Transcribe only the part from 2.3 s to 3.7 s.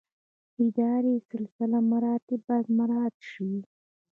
باید مراعات شي